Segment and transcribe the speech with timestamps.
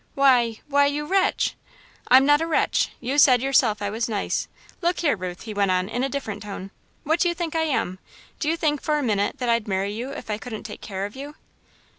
[0.15, 1.53] "Why why you wretch!"
[2.07, 4.47] "I'm not a wretch you said yourself I was nice.
[4.81, 6.71] Look here, Ruth," he went on, in a different tone,
[7.03, 7.99] "what do you think I am?
[8.39, 11.05] Do you think for a minute that I'd marry you if I couldn't take care
[11.05, 11.35] of you?"